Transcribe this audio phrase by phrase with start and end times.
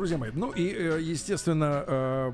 [0.00, 2.32] Друзья мои, ну и, э, естественно, э,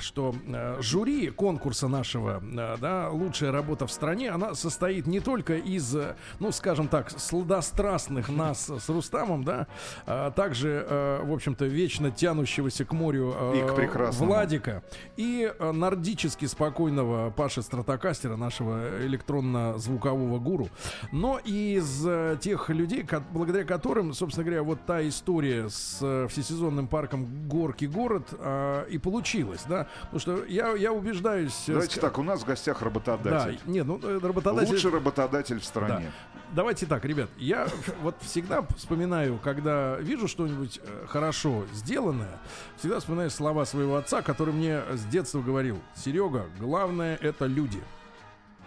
[0.00, 2.42] что э, жюри конкурса нашего,
[2.78, 5.96] да, лучшая работа в стране, она состоит не только из,
[6.40, 9.66] ну, скажем так, сладострастных нас с Рустамом, да,
[10.04, 10.86] а также,
[11.22, 14.32] в общем-то, вечно тянущегося к морю и к прекрасному.
[14.32, 14.82] Владика,
[15.16, 20.68] и нордически спокойного Паши Стратокастера, нашего электронно-звукового гуру,
[21.12, 22.06] но и из
[22.40, 28.84] тех людей, благодаря которым, собственно говоря, вот та история с всесезонным парком Горки город а,
[28.84, 31.68] и получилось, да, потому что я, я убеждаюсь...
[31.68, 32.00] Э, Давайте ск...
[32.00, 33.60] так, у нас в гостях работодатель.
[33.64, 34.72] Да, нет, ну, э, работодатель...
[34.72, 36.12] Лучший работодатель в стране.
[36.34, 36.40] Да.
[36.52, 37.68] Давайте так, ребят, я
[38.02, 42.40] вот всегда вспоминаю, когда вижу что-нибудь э, хорошо сделанное,
[42.76, 47.80] всегда вспоминаю слова своего отца, который мне с детства говорил, Серега, главное это люди.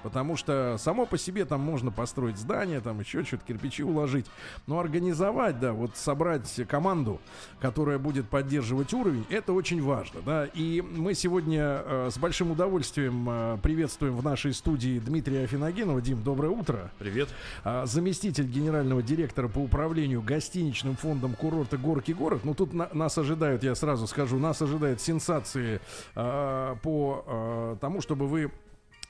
[0.03, 4.25] Потому что само по себе там можно построить здание, там еще что-то, кирпичи уложить.
[4.67, 7.19] Но организовать, да, вот собрать команду,
[7.59, 10.45] которая будет поддерживать уровень, это очень важно, да.
[10.53, 16.01] И мы сегодня э, с большим удовольствием э, приветствуем в нашей студии Дмитрия Афиногенова.
[16.01, 16.91] Дим, доброе утро.
[16.99, 17.29] Привет.
[17.63, 22.41] Э, заместитель генерального директора по управлению гостиничным фондом курорта Горки город.
[22.43, 25.79] Ну, тут на, нас ожидают, я сразу скажу, нас ожидают сенсации
[26.15, 28.51] э, по э, тому, чтобы вы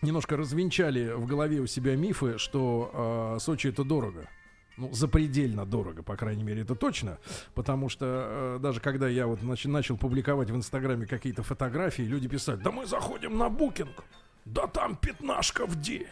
[0.04, 4.28] немножко развенчали в голове у себя мифы, что э, Сочи это дорого.
[4.76, 7.20] Ну, запредельно дорого, по крайней мере, это точно.
[7.54, 12.28] Потому что э, даже когда я вот нач- начал публиковать в Инстаграме какие-то фотографии, люди
[12.28, 14.04] писали, да мы заходим на букинг,
[14.45, 16.08] да там пятнашка в день.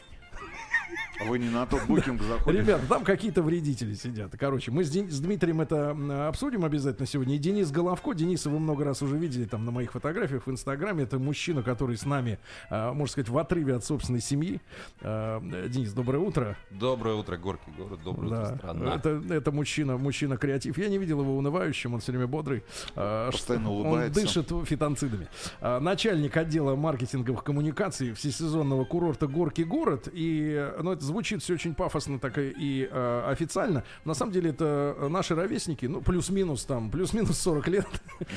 [1.20, 2.64] А вы не на тот букинг заходите?
[2.64, 4.32] Ребята, там какие-то вредители сидят.
[4.38, 5.92] Короче, мы с, Дмитрием это
[6.28, 7.36] обсудим обязательно сегодня.
[7.36, 11.04] И Денис Головко, Дениса вы много раз уже видели там на моих фотографиях в Инстаграме.
[11.04, 12.40] Это мужчина, который с нами,
[12.70, 14.62] а, можно сказать, в отрыве от собственной семьи.
[15.02, 16.58] А, Денис, доброе утро.
[16.72, 18.44] Доброе утро, Горки город, доброе да.
[18.44, 18.96] утро, страна.
[18.96, 20.78] Это, это мужчина, мужчина креатив.
[20.78, 22.64] Я не видел его унывающим, он все время бодрый.
[22.96, 24.20] Постоянно улыбается.
[24.20, 25.28] Он дышит фитонцидами.
[25.62, 30.08] Начальник отдела маркетинговых коммуникаций всесезонного курорта Горки город.
[30.12, 33.84] И ну, это звучит все очень пафосно так и, и э, официально.
[34.06, 37.88] На самом деле это наши ровесники, ну, плюс-минус там, плюс-минус 40 лет.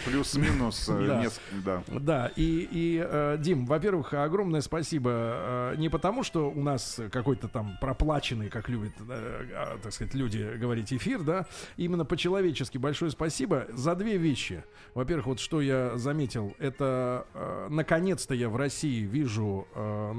[0.04, 1.82] Плюс-минус э, несколько, да.
[1.88, 7.48] Да, и, и э, Дим, во-первых, огромное спасибо э, не потому, что у нас какой-то
[7.48, 11.46] там проплаченный, как любят, э, так сказать, люди говорить эфир, да,
[11.76, 14.64] именно по-человечески большое спасибо за две вещи.
[14.94, 20.12] Во-первых, вот что я заметил, это э, наконец-то я в России вижу э,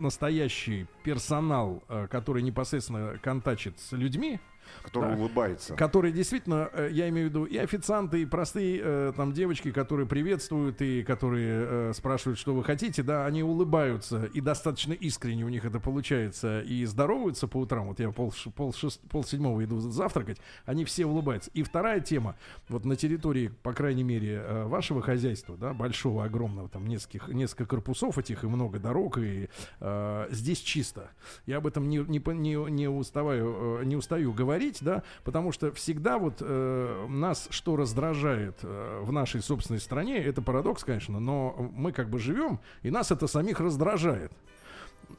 [0.00, 4.40] настоящий персонал, э, который непосредственно контачит с людьми,
[4.82, 5.74] Который да, улыбается.
[5.74, 10.06] Который действительно, э, я имею в виду, и официанты, и простые э, там девочки, которые
[10.06, 15.48] приветствуют, и которые э, спрашивают, что вы хотите, да, они улыбаются, и достаточно искренне у
[15.48, 17.88] них это получается, и здороваются по утрам.
[17.88, 21.50] Вот я пол, пол, шест, пол седьмого иду завтракать, они все улыбаются.
[21.54, 22.36] И вторая тема,
[22.68, 28.18] вот на территории, по крайней мере, вашего хозяйства, да, большого, огромного, там нескольких, несколько корпусов
[28.18, 29.48] этих, и много дорог, и
[29.80, 31.10] э, здесь чисто.
[31.46, 35.72] Я об этом не, не, не, не, уставаю, не устаю говорить говорить, да, потому что
[35.72, 41.70] всегда вот э, нас что раздражает э, в нашей собственной стране, это парадокс, конечно, но
[41.72, 44.32] мы как бы живем, и нас это самих раздражает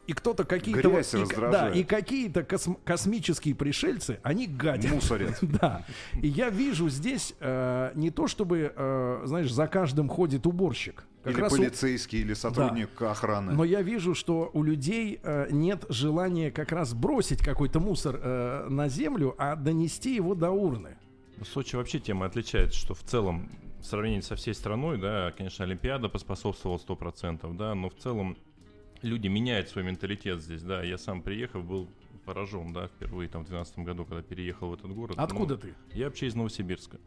[0.07, 4.91] и кто-то какие-то вот, и, да, и какие-то косм, космические пришельцы, они гадят.
[4.91, 5.38] Мусорят.
[5.41, 5.85] да.
[6.22, 11.06] И я вижу здесь э, не то, чтобы, э, знаешь, за каждым ходит уборщик.
[11.24, 12.22] Как или полицейский, у...
[12.25, 13.12] или сотрудник да.
[13.12, 13.53] охраны.
[13.53, 18.68] Но я вижу, что у людей э, нет желания как раз бросить какой-то мусор э,
[18.69, 20.97] на землю, а донести его до урны.
[21.38, 23.50] Ну, Сочи вообще тема отличается, что в целом
[23.81, 28.38] в сравнении со всей страной, да, конечно, Олимпиада поспособствовала 100%, да, но в целом
[29.02, 30.84] люди меняют свой менталитет здесь, да.
[30.84, 31.90] Я сам приехав, был
[32.26, 35.18] поражен, да, впервые там в 2012 году, когда переехал в этот город.
[35.18, 35.74] Откуда ну, ты?
[35.94, 37.00] Я вообще из Новосибирска.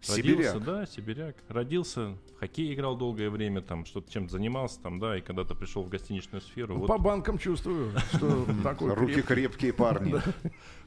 [0.00, 0.38] Сибиряк.
[0.38, 1.36] Родился, да, сибиряк.
[1.48, 5.82] Родился, в хоккей играл долгое время, там что-то чем-то занимался, там, да, и когда-то пришел
[5.82, 6.74] в гостиничную сферу.
[6.74, 6.86] Ну, вот...
[6.86, 10.14] По банкам чувствую, что такой Руки крепкие парни.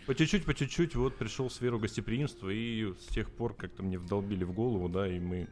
[0.06, 4.00] По чуть-чуть, по чуть-чуть, вот пришел в сферу гостеприимства, и с тех пор как-то мне
[4.00, 5.48] вдолбили в голову, да, и мы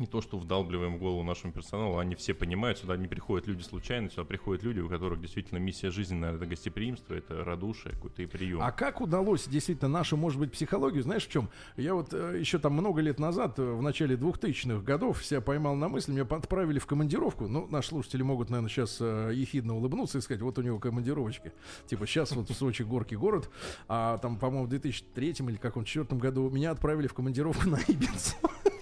[0.00, 3.62] не то, что вдалбливаем в голову нашему персоналу, они все понимают, сюда не приходят люди
[3.62, 8.26] случайно, сюда приходят люди, у которых действительно миссия жизненная, это гостеприимство, это радушие какой-то и
[8.26, 8.60] прием.
[8.62, 11.50] А как удалось действительно нашу, может быть, психологию, знаешь, в чем?
[11.76, 15.76] Я вот э, еще там много лет назад, э, в начале 2000-х годов, себя поймал
[15.76, 17.46] на мысль, меня отправили в командировку.
[17.46, 21.52] Ну, наши слушатели могут, наверное, сейчас э, ехидно улыбнуться и сказать, вот у него командировочки.
[21.86, 23.50] Типа, сейчас вот в Сочи горки город,
[23.88, 28.34] а там, по-моему, в 2003 или каком-то четвертом году меня отправили в командировку на Ибицу.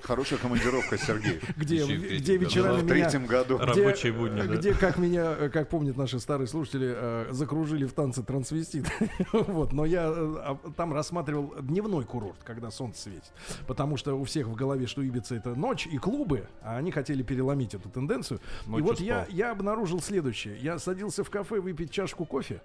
[0.08, 1.38] Хорошая командировка, Сергей.
[1.58, 2.46] Где, Еще и в третьем где году.
[2.46, 2.88] вечерами В меня...
[2.88, 3.58] третьем году.
[3.58, 4.56] Рабочие будни, э, да.
[4.56, 8.86] где, как меня, э, как помнят наши старые слушатели, э, закружили в танце трансвестит.
[9.32, 13.30] вот, но я а, там рассматривал дневной курорт, когда солнце светит.
[13.66, 17.22] Потому что у всех в голове, что Ибица это ночь и клубы, а они хотели
[17.22, 18.40] переломить эту тенденцию.
[18.66, 20.56] и Ночью вот я, я обнаружил следующее.
[20.56, 22.62] Я садился в кафе выпить чашку кофе.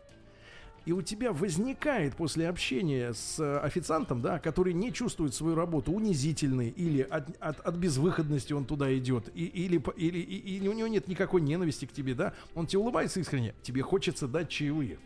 [0.85, 5.93] И у тебя возникает после общения с э, официантом, да, который не чувствует свою работу
[5.93, 10.73] унизительной или от, от, от безвыходности он туда идет, и, или, или, и- или у
[10.73, 14.97] него нет никакой ненависти к тебе, да, он тебе улыбается искренне, тебе хочется дать чаевые.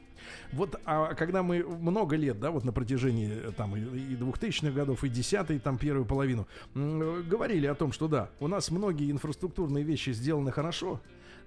[0.52, 4.72] Вот, а когда мы много лет, да, вот на протяжении э, там и и 2000-х
[4.72, 9.12] годов, и 10 там первую половину, э, говорили о том, что да, у нас многие
[9.12, 11.00] инфраструктурные вещи сделаны хорошо,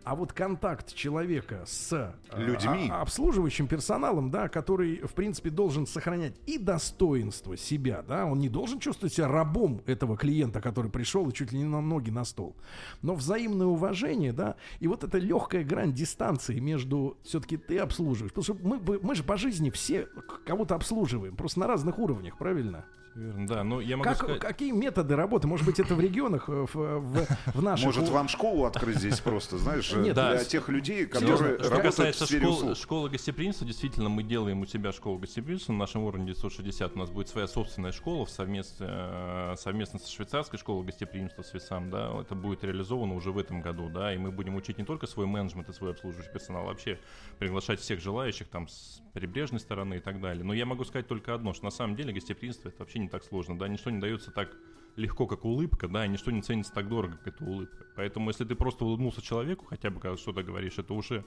[0.04, 2.88] а вот контакт человека с э, Людьми.
[2.90, 8.48] а- обслуживающим персоналом, да, который, в принципе, должен сохранять и достоинство себя, да, он не
[8.48, 12.24] должен чувствовать себя рабом этого клиента, который пришел и чуть ли не на ноги на
[12.24, 12.56] стол,
[13.02, 18.44] но взаимное уважение, да, и вот эта легкая грань дистанции между все-таки ты обслуживаешь, потому
[18.58, 20.08] что мы, мы же по жизни все
[20.46, 22.84] кого-то обслуживаем, просто на разных уровнях, правильно?
[23.14, 24.40] Верно, да, но я могу Как, сказать...
[24.40, 25.48] Какие методы работы?
[25.48, 27.86] Может быть, это в регионах, э, в, в, в наших...
[27.86, 30.44] Может, вам школу открыть здесь просто, знаешь, Нет, для да.
[30.44, 32.76] тех людей, Серьезно, которые что работают касается в сфере школ- услуг.
[32.76, 35.72] школы гостеприимства, действительно, мы делаем у себя школу гостеприимства.
[35.72, 40.10] На нашем уровне 960 у нас будет своя собственная школа в совместно, э, совместно со
[40.10, 41.90] швейцарской школой гостеприимства с ВИСАМ.
[41.90, 43.88] Да, это будет реализовано уже в этом году.
[43.88, 47.00] Да, и мы будем учить не только свой менеджмент и свой обслуживающий персонал, а вообще
[47.40, 50.44] приглашать всех желающих там с прибрежной стороны и так далее.
[50.44, 53.24] Но я могу сказать только одно, что на самом деле гостеприимство это вообще не так
[53.24, 53.58] сложно.
[53.58, 54.56] Да, ничто не дается так
[54.96, 57.86] легко, как улыбка, да, и ничто не ценится так дорого, как эта улыбка.
[57.96, 61.24] Поэтому, если ты просто улыбнулся человеку, хотя бы когда что-то говоришь, это уже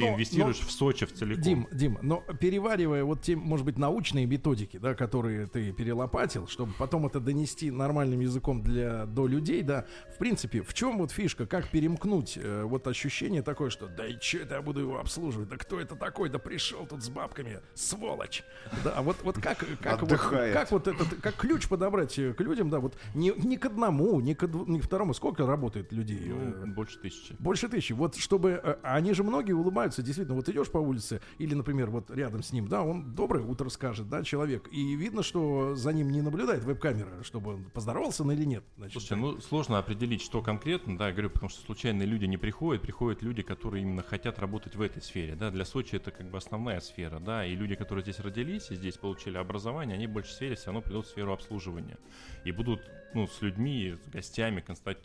[0.00, 1.42] Но- инвестируешь но- в Сочи в целиком.
[1.42, 6.72] Дим, Дим, но переваривая вот те, может быть, научные методики, да, которые ты перелопатил, чтобы
[6.78, 11.46] потом это донести нормальным языком для до людей, да, в принципе, в чем вот фишка,
[11.46, 15.48] как перемкнуть э, вот ощущение такое, что да и че это я буду его обслуживать,
[15.48, 18.42] да кто это такой, да пришел тут с бабками, сволочь,
[18.82, 20.52] да, вот вот как как вот, Отдыхает.
[20.54, 24.20] как вот этот как ключ подобрать э, к людям, да, вот не не к одному,
[24.20, 26.20] не к не к второму, сколько работает людей?
[26.32, 27.36] э, Ну, больше тысячи.
[27.38, 27.92] больше тысячи.
[27.92, 28.60] Вот чтобы...
[28.62, 30.36] э, Они же многие улыбаются, действительно.
[30.36, 34.08] Вот идешь по улице, или, например, вот рядом с ним, да, он доброе утро скажет,
[34.08, 34.68] да, человек.
[34.72, 38.64] И видно, что за ним не наблюдает веб-камера, чтобы он поздоровался он или нет.
[38.76, 42.36] Значит, Слушайте, ну сложно определить, что конкретно, да, я говорю, потому что случайные люди не
[42.36, 46.30] приходят, приходят люди, которые именно хотят работать в этой сфере, да, для Сочи это как
[46.30, 50.10] бы основная сфера, да, и люди, которые здесь родились и здесь получили образование, они в
[50.10, 51.98] большей сфере все равно придут в сферу обслуживания
[52.44, 52.80] и будут,
[53.14, 54.64] ну, с людьми, с гостями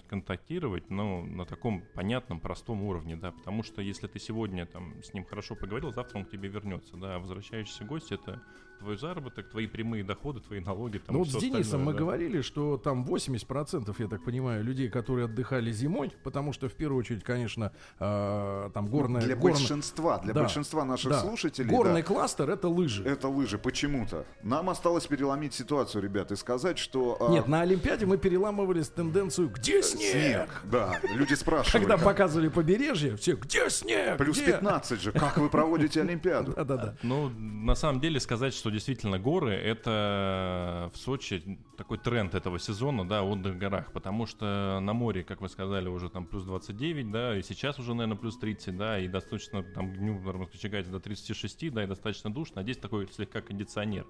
[0.10, 5.14] контактировать, но на таком понятном, простом уровне, да, потому что если ты сегодня там с
[5.14, 8.42] ним хорошо поговорил, завтра он к тебе вернется, да, а возвращающийся гость это
[8.80, 12.00] твой заработок, твои прямые доходы, твои налоги, там, Ну вот с Денисом мы да.
[12.00, 17.00] говорили, что там 80%, я так понимаю, людей, которые отдыхали зимой, потому что в первую
[17.00, 19.22] очередь, конечно, э, там горная...
[19.22, 21.20] Для горно- большинства, для Да, большинства наших да.
[21.20, 23.04] слушателей, Горный да, кластер— это лыжи.
[23.04, 24.26] это лыжи почему-то.
[24.44, 29.50] Нам осталось переломить ситуацию, ребят, и сказать, что а, Нет, на Олимпиаде мы переламывали тенденцию
[29.50, 31.84] «Где снег?», снег, да, люди спрашивали.
[31.84, 34.54] Когда показывали побережье, все «Где снег?», Плюс «Где?».
[34.54, 36.54] 15 же, как вы проводите Олимпиаду?
[36.56, 36.96] Да-да-да.
[37.04, 43.08] Ну, на самом деле сказать, что действительно горы, это в Сочи такой тренд этого сезона,
[43.08, 47.12] да, отдых в горах, потому что на море, как вы сказали, уже там плюс 29,
[47.12, 51.72] да, и сейчас уже, наверное, плюс 30, да, и достаточно там дню раскочегать до 36,
[51.72, 54.06] да, и достаточно душно, а здесь такой слегка кондиционер.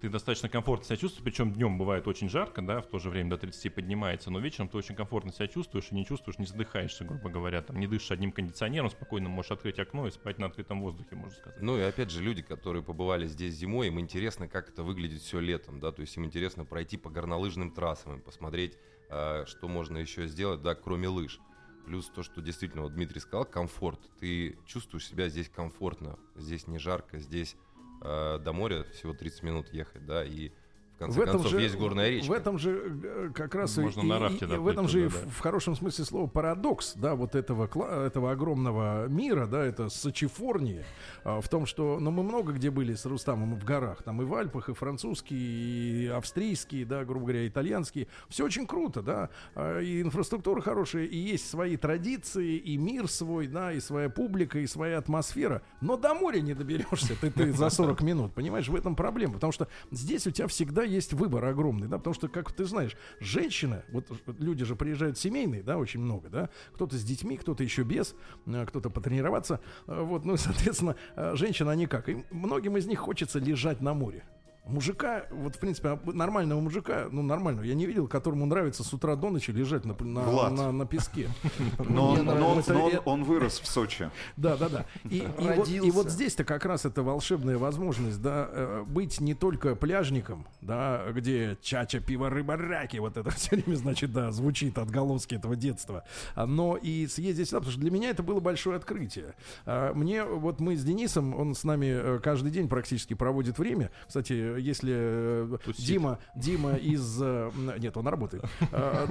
[0.00, 3.30] Ты достаточно комфортно себя чувствуешь, причем днем бывает очень жарко, да, в то же время
[3.30, 7.04] до 30 поднимается, но вечером ты очень комфортно себя чувствуешь и не чувствуешь, не задыхаешься,
[7.04, 10.82] грубо говоря, там не дышишь одним кондиционером, спокойно можешь открыть окно и спать на открытом
[10.82, 11.62] воздухе, можно сказать.
[11.62, 15.40] Ну и опять же, люди, которые побывали здесь зимой, им интересно, как это выглядит все
[15.40, 18.76] летом, да, то есть им интересно пройти по горнолыжным трассам, и посмотреть,
[19.08, 21.40] э, что можно еще сделать, да, кроме лыж.
[21.86, 24.00] Плюс то, что действительно, вот Дмитрий сказал, комфорт.
[24.18, 27.56] Ты чувствуешь себя здесь комфортно, здесь не жарко, здесь
[28.02, 30.50] э, до моря всего 30 минут ехать, да, и
[30.96, 32.30] В конце в этом концов, же, есть горная речка.
[32.30, 35.20] В этом же э, как раз Можно и, на рафте и- в этом же туда,
[35.24, 35.30] да.
[35.30, 37.66] в, хорошем смысле слова парадокс, да, вот этого
[38.06, 40.86] этого огромного мира, да, это Сочифорнии,
[41.22, 44.24] а, в том, что, ну, мы много где были с Рустамом в горах, там и
[44.24, 49.78] в Альпах, и французские, и австрийские, да, грубо говоря, итальянские, все очень круто, да, а,
[49.80, 54.66] и инфраструктура хорошая, и есть свои традиции, и мир свой, да, и своя публика, и
[54.66, 58.96] своя атмосфера, но до моря не доберешься ты, ты за 40 минут, понимаешь, в этом
[58.96, 62.64] проблема, потому что здесь у тебя всегда есть выбор огромный, да, потому что, как ты
[62.64, 64.06] знаешь, женщина, вот
[64.38, 68.14] люди же приезжают семейные, да, очень много, да, кто-то с детьми, кто-то еще без,
[68.46, 72.86] э, кто-то потренироваться, э, вот, ну, и, соответственно, э, женщины, они как, им, многим из
[72.86, 74.24] них хочется лежать на море.
[74.66, 79.14] Мужика, вот в принципе, нормального мужика, ну нормального, я не видел, которому нравится с утра
[79.14, 81.28] до ночи лежать на, на, на, на песке.
[81.78, 84.10] Но, он, но он- но он- он вырос в Сочи.
[84.36, 84.86] Да, да, да.
[85.04, 85.24] И, и
[85.56, 90.46] вот, и вот здесь-то как раз это волшебная возможность, да, э, быть не только пляжником,
[90.60, 95.54] да, где чача, пиво, рыба, раки, вот это все время, значит, да, звучит отголоски этого
[95.54, 96.02] детства,
[96.34, 99.34] а, но и съездить сюда, потому что для меня это было большое открытие.
[99.64, 103.90] А, Мне, вот мы с Денисом, он с нами э, каждый день практически проводит время.
[104.08, 105.84] Кстати, если э, Тусит.
[105.86, 107.20] Дима, Дима из...
[107.20, 108.44] э, Нет, он работает.
[108.72, 109.06] А,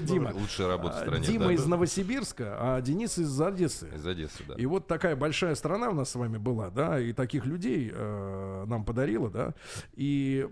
[0.00, 0.32] Дима.
[0.34, 1.24] Лучшая работа в А, стране.
[1.26, 1.70] Дима да, из да.
[1.70, 3.88] Новосибирска, а Денис из Одессы.
[3.94, 4.54] Из Одессы, да.
[4.54, 8.64] И вот такая большая страна у нас с вами была, да, и таких людей э,
[8.66, 9.54] нам подарила, да.
[9.94, 10.48] И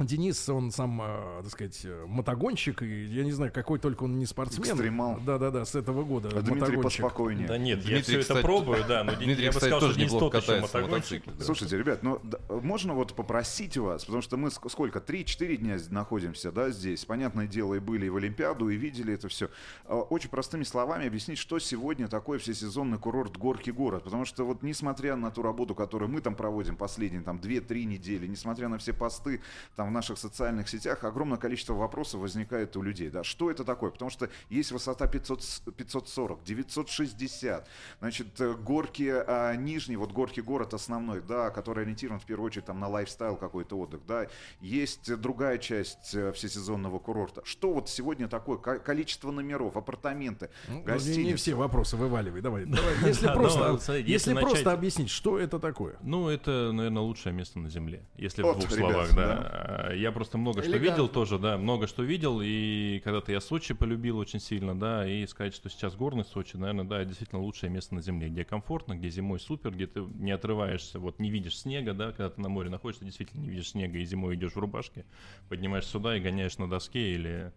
[0.00, 4.18] Денис, он сам, э, так сказать, э, мотогонщик, и я не знаю, какой только он
[4.18, 4.68] не спортсмен.
[4.72, 5.20] Экстремал.
[5.24, 6.28] Да-да-да, с этого года.
[6.30, 7.02] А Дмитрий мотогонщик.
[7.02, 7.46] поспокойнее.
[7.46, 9.92] Да нет, я Дмитрий, все это кстати, пробую, да, но Дмитрий, я бы сказал, тоже
[9.92, 11.22] что Денис неплохо тот еще мотогонщик.
[11.38, 11.44] да.
[11.44, 15.78] Слушайте, ребят, ну д- можно вот попросить вас, потому что мы ск- сколько, 3-4 дня
[15.90, 17.04] находимся, да, здесь.
[17.04, 19.48] Понятное дело, и были и в Олимпиаду, и видели это все.
[19.86, 24.02] Очень простыми словами объяснить, что сегодня такое всесезонный курорт Горки город.
[24.02, 28.26] Потому что вот несмотря на ту работу, которую мы там проводим последние там 2-3 недели,
[28.26, 29.40] несмотря на все посты
[29.76, 33.90] там в наших социальных сетях, огромное количество вопросов возникает у людей, да, что это такое?
[33.90, 37.66] Потому что есть высота 500, с- 540, 960,
[38.00, 42.66] значит, э, горки а, нижние, вот горки город основной, да, который ориентирован в первую очередь
[42.66, 44.26] там на лайфстайл какой-то отдых, да,
[44.60, 47.42] есть другая часть э, всесезонного курорта.
[47.44, 48.58] Что вот сегодня такое?
[48.58, 51.36] Ко- Количество номеров, апартаменты, Ну, не- Не, гостиницы.
[51.36, 52.64] все вопросы вываливай, давай.
[52.66, 52.94] давай.
[53.04, 55.96] Если просто, если просто объяснить, что это такое.
[56.02, 59.73] Ну, это, наверное, лучшее место на Земле, если в двух словах, да.
[59.76, 60.90] А, Я просто много что Элегантно.
[60.90, 65.26] видел тоже, да, много что видел, и когда-то я Сочи полюбил очень сильно, да, и
[65.26, 69.08] сказать, что сейчас горный Сочи, наверное, да, действительно лучшее место на Земле, где комфортно, где
[69.10, 72.70] зимой супер, где ты не отрываешься, вот не видишь снега, да, когда ты на море
[72.70, 75.04] находишься, действительно не видишь снега, и зимой идешь в рубашке,
[75.48, 77.52] поднимаешься сюда и гоняешь на доске или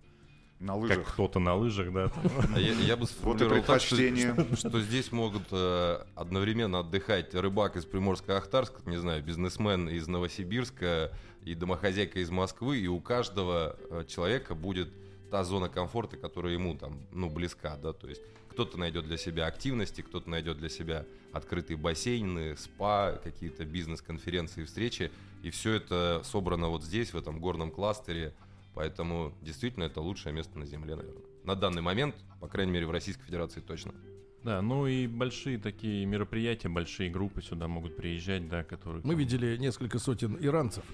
[0.59, 1.13] на как лыжах.
[1.13, 2.11] кто-то на лыжах, да.
[2.57, 4.33] Я, я бы сформулировал так, что, предпочтение.
[4.55, 11.11] что- что здесь могут э, одновременно отдыхать рыбак из Приморска-Ахтарска, не знаю, бизнесмен из Новосибирска
[11.51, 14.89] и домохозяйка из Москвы, и у каждого э, человека будет
[15.31, 19.45] та зона комфорта, которая ему там, ну, близка, да, то есть кто-то найдет для себя
[19.45, 25.11] активности, кто-то найдет для себя открытые бассейны, спа, какие-то бизнес-конференции, встречи,
[25.43, 28.33] и все это собрано вот здесь, в этом горном кластере,
[28.77, 31.23] Поэтому действительно это лучшее место на Земле, наверное.
[31.43, 33.91] На данный момент, по крайней мере, в Российской Федерации точно.
[34.43, 39.01] Да, ну и большие такие мероприятия, большие группы сюда могут приезжать, да, которые...
[39.03, 40.85] Мы там- видели несколько сотен иранцев.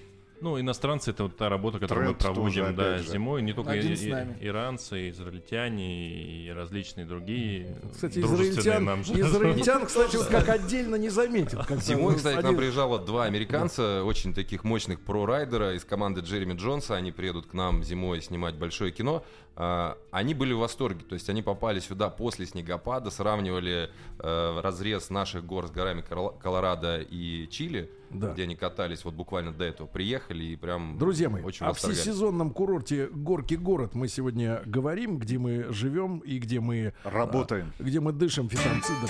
[0.41, 3.11] Ну, иностранцы это вот та работа, которую мы Тренд тоже, проводим, да, опять же.
[3.13, 3.41] зимой.
[3.41, 7.77] Не только Один и- и- иранцы, израильтяне и различные другие.
[7.93, 9.13] Кстати, дружественные израильтян, нам же.
[9.19, 11.61] израильтян, кстати, вот как отдельно не заметил.
[11.67, 16.53] как Зимой, кстати, к нам приезжало два американца, очень таких мощных про-райдера из команды Джереми
[16.53, 16.95] Джонса.
[16.95, 19.23] Они приедут к нам зимой снимать большое кино.
[19.55, 25.09] А, Они были в восторге, то есть они попали сюда после снегопада, сравнивали э, разрез
[25.11, 28.33] наших гор с горами Кол- Колорадо и Чили, Да.
[28.33, 29.87] где они катались вот буквально до этого.
[29.87, 35.37] Приехали и прям Друзья мои, очень о всесезонном курорте Горки город мы сегодня говорим, где
[35.37, 37.73] мы живем и где мы Работаем.
[37.79, 39.09] а, где мы дышим фитонцидами.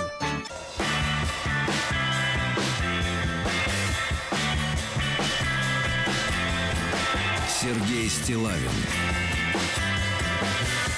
[7.48, 8.72] Сергей Стилавин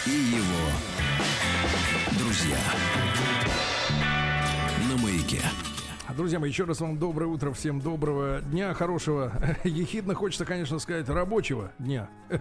[0.08, 0.70] и его
[2.18, 2.58] друзья
[4.90, 5.42] на маяке.
[6.16, 9.34] Друзья мои, еще раз вам доброе утро, всем доброго дня, хорошего,
[9.66, 12.10] ехидно хочется, конечно, сказать, рабочего дня.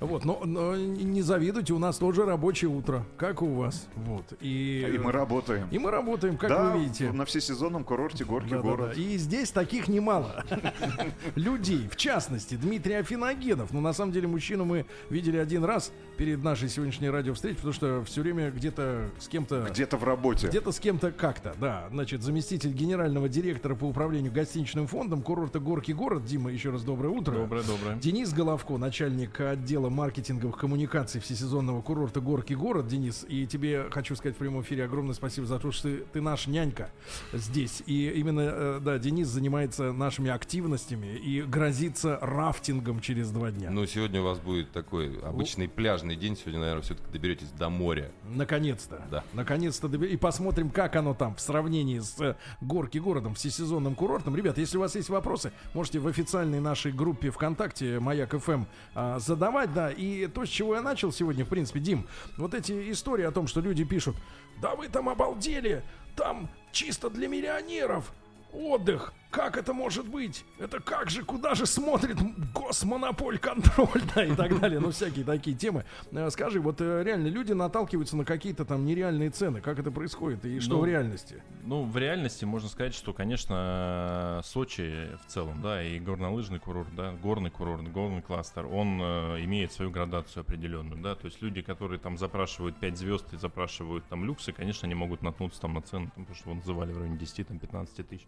[0.00, 3.88] Вот, но, но не завидуйте, у нас тоже рабочее утро, как у вас.
[3.96, 5.66] Вот, и, И мы работаем.
[5.70, 7.10] и мы работаем, как да, вы видите.
[7.12, 8.68] на всесезонном курорте Горки Да-да-да.
[8.68, 8.96] город.
[8.98, 10.44] И здесь таких немало
[11.36, 11.88] людей.
[11.90, 13.72] В частности, Дмитрий Афиногенов.
[13.72, 18.04] Ну, на самом деле, мужчину мы видели один раз перед нашей сегодняшней радиовстречей, потому что
[18.04, 19.68] все время где-то с кем-то...
[19.70, 20.48] Где-то в работе.
[20.48, 21.88] Где-то с кем-то как-то, да.
[21.90, 26.24] Значит, заместитель генерального генерального директора по управлению гостиничным фондом курорта Горки город.
[26.24, 27.34] Дима, еще раз доброе утро.
[27.34, 27.96] Доброе, доброе.
[27.96, 32.86] Денис Головко, начальник отдела маркетинговых коммуникаций всесезонного курорта Горки город.
[32.88, 36.22] Денис, и тебе хочу сказать в прямом эфире огромное спасибо за то, что ты, ты
[36.22, 36.88] наш нянька
[37.34, 37.82] здесь.
[37.84, 43.68] И именно, э, да, Денис занимается нашими активностями и грозится рафтингом через два дня.
[43.70, 46.38] Ну, сегодня у вас будет такой обычный пляжный день.
[46.38, 48.10] Сегодня, наверное, все-таки доберетесь до моря.
[48.24, 49.02] Наконец-то.
[49.10, 49.24] Да.
[49.34, 49.88] Наконец-то.
[49.88, 52.36] добе- И посмотрим, как оно там в сравнении с э,
[52.78, 54.36] Горки городом, всесезонным курортом.
[54.36, 59.18] Ребята, если у вас есть вопросы, можете в официальной нашей группе ВКонтакте Маяк ФМ а,
[59.18, 59.90] задавать, да.
[59.90, 62.06] И то, с чего я начал сегодня, в принципе, Дим,
[62.36, 64.14] вот эти истории о том, что люди пишут,
[64.62, 65.82] да вы там обалдели,
[66.14, 68.12] там чисто для миллионеров
[68.52, 69.12] отдых.
[69.30, 70.44] Как это может быть?
[70.58, 72.16] Это как же, куда же смотрит
[72.54, 74.80] госмонополь контроль, да, и так далее.
[74.80, 75.84] Ну, всякие такие темы.
[76.12, 79.60] Э, Скажи, вот э, реально люди наталкиваются на какие-то там нереальные цены.
[79.60, 81.42] Как это происходит и что Ну, в реальности?
[81.64, 87.12] Ну, в реальности можно сказать, что, конечно, Сочи в целом, да, и горнолыжный курорт, да,
[87.12, 91.98] горный курорт, горный кластер, он э, имеет свою градацию определенную, да, то есть люди, которые
[91.98, 96.10] там запрашивают 5 звезд и запрашивают там люксы, конечно, они могут наткнуться там на цены,
[96.14, 98.26] там, потому что его называли в районе 10-15 тысяч.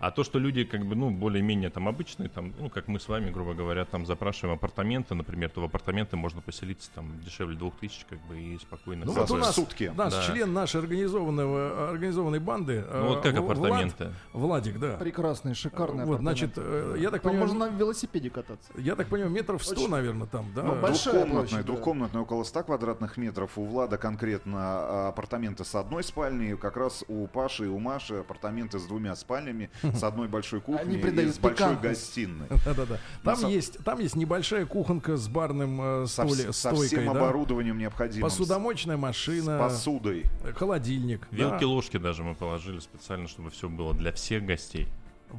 [0.00, 3.08] А то, что люди, как бы, ну, более-менее там обычные, там, ну, как мы с
[3.08, 8.04] вами, грубо говоря, там запрашиваем апартаменты, например, то в апартаменты можно поселиться там дешевле 2000,
[8.08, 9.04] как бы, и спокойно.
[9.06, 9.92] Ну, За вот у нас сутки.
[9.96, 10.22] наш Да.
[10.22, 12.84] член нашей организованного, организованной банды.
[12.92, 14.10] Ну, вот э, как В- Влад- апартаменты?
[14.32, 14.96] Владик, да.
[14.96, 18.72] Прекрасный, шикарный Вот, значит, э, я так Там понимаю, можно на велосипеде кататься.
[18.76, 20.62] я так понимаю, метров 100, Очень- наверное, там, да?
[20.62, 21.72] Ну, большая Двухкомнатная, площадь, да.
[21.72, 23.56] двухкомнатная, около 100 квадратных метров.
[23.58, 26.56] У Влада конкретно а, апартаменты с одной спальней.
[26.56, 30.98] Как раз у Паши и у Маши апартаменты с двумя спальнями, с одной большой кухней
[30.98, 32.46] и с большой гостиной.
[32.64, 32.98] Да-да-да.
[33.22, 37.20] Там есть, там есть небольшая кухонка с барным э, Со, вс- со стойкой, всем да?
[37.20, 38.22] оборудованием необходимым.
[38.28, 40.24] Посудомоечная С машина, посудой.
[40.44, 41.26] э, холодильник.
[41.30, 41.36] да.
[41.36, 44.88] Вилки-ложки даже мы положили специально, чтобы все было для всех гостей.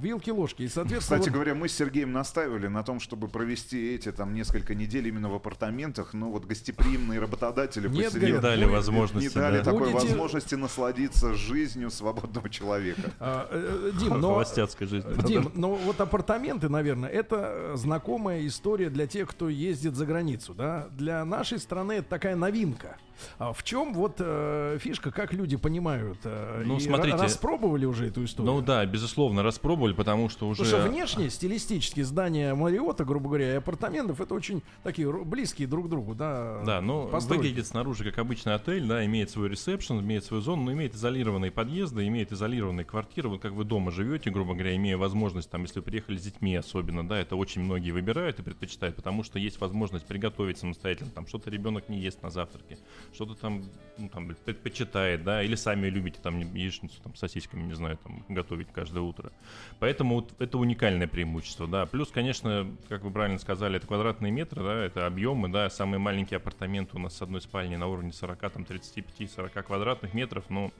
[0.01, 0.63] Вилки, ложки.
[0.63, 4.33] И, соответственно, Кстати вот- говоря, мы с Сергеем настаивали на том, чтобы провести эти там
[4.33, 9.33] несколько недель именно в апартаментах, но вот гостеприимные работодатели Нет, говорят, дали вы- возможности, не
[9.33, 9.63] дали да.
[9.63, 13.11] такой Будете- возможности насладиться жизнью свободного человека.
[13.19, 15.07] а, э, э, Дим, но Холостяцкая жизнь.
[15.25, 20.53] Дим, ну вот апартаменты, наверное, это э, знакомая история для тех, кто ездит за границу,
[20.53, 20.87] да?
[20.91, 22.97] Для нашей страны это такая новинка.
[23.37, 26.19] А в чем вот э, фишка, как люди понимают?
[26.23, 27.17] э, Ну, смотрите.
[27.17, 28.53] ра- распробовали уже эту историю?
[28.53, 30.63] Ну да, безусловно, распробовали, потому что уже...
[30.63, 35.87] Потому что внешне, стилистически, здание Мариота, грубо говоря, и апартаментов, это очень такие близкие друг
[35.87, 36.61] к другу, да?
[36.65, 37.41] Да, ну постройки.
[37.43, 41.51] выглядит снаружи как обычный отель, да, имеет свой ресепшн, имеет свою зону, но имеет изолированные
[41.51, 43.29] подъезды, имеет изолированные квартиры.
[43.29, 46.55] Вот как вы дома живете, грубо говоря, имея возможность, там, если вы приехали с детьми
[46.55, 51.27] особенно, да, это очень многие выбирают и предпочитают, потому что есть возможность приготовить самостоятельно, там,
[51.27, 52.77] что-то ребенок не ест на завтраке,
[53.13, 53.63] что-то там,
[53.97, 58.25] ну, там, предпочитает, да, или сами любите там яичницу там с сосисками, не знаю, там,
[58.29, 59.31] готовить каждое утро.
[59.79, 61.85] Поэтому вот это уникальное преимущество, да.
[61.85, 65.69] Плюс, конечно, как вы правильно сказали, это квадратные метры, да, это объемы, да.
[65.69, 70.45] Самые маленькие апартаменты у нас с одной спальни на уровне 40, там, 35-40 квадратных метров,
[70.49, 70.71] но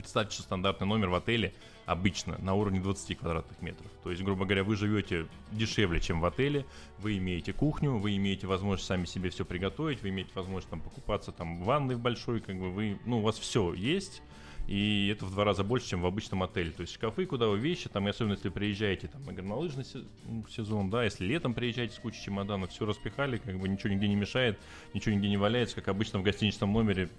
[0.00, 1.52] представьте, что стандартный номер в отеле
[1.84, 3.90] обычно на уровне 20 квадратных метров.
[4.02, 6.64] То есть, грубо говоря, вы живете дешевле, чем в отеле,
[6.98, 11.32] вы имеете кухню, вы имеете возможность сами себе все приготовить, вы имеете возможность там покупаться
[11.32, 14.22] там в ванной большой, как бы вы, ну, у вас все есть,
[14.66, 16.70] и это в два раза больше, чем в обычном отеле.
[16.70, 19.84] То есть шкафы, куда вы вещи, там, и особенно если приезжаете там, на горнолыжный
[20.24, 24.08] м, сезон, да, если летом приезжаете с кучей чемоданов, все распихали, как бы ничего нигде
[24.08, 24.58] не мешает,
[24.94, 27.10] ничего нигде не валяется, как обычно в гостиничном номере.